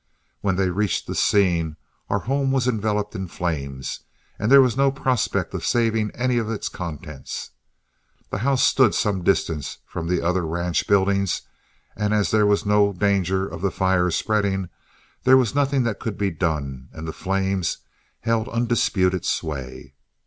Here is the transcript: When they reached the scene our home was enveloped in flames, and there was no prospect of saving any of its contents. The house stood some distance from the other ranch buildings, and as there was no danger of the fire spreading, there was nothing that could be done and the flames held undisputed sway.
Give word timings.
When 0.39 0.55
they 0.55 0.71
reached 0.71 1.05
the 1.05 1.13
scene 1.13 1.77
our 2.09 2.17
home 2.21 2.51
was 2.51 2.67
enveloped 2.67 3.13
in 3.13 3.27
flames, 3.27 3.99
and 4.39 4.51
there 4.51 4.59
was 4.59 4.75
no 4.75 4.91
prospect 4.91 5.53
of 5.53 5.63
saving 5.63 6.09
any 6.15 6.39
of 6.39 6.49
its 6.49 6.69
contents. 6.69 7.51
The 8.31 8.39
house 8.39 8.63
stood 8.63 8.95
some 8.95 9.23
distance 9.23 9.77
from 9.85 10.07
the 10.07 10.19
other 10.23 10.43
ranch 10.43 10.87
buildings, 10.87 11.43
and 11.95 12.15
as 12.15 12.31
there 12.31 12.47
was 12.47 12.65
no 12.65 12.91
danger 12.93 13.47
of 13.47 13.61
the 13.61 13.69
fire 13.69 14.09
spreading, 14.09 14.69
there 15.23 15.37
was 15.37 15.53
nothing 15.53 15.83
that 15.83 15.99
could 15.99 16.17
be 16.17 16.31
done 16.31 16.89
and 16.93 17.07
the 17.07 17.13
flames 17.13 17.77
held 18.21 18.49
undisputed 18.49 19.23
sway. 19.23 19.93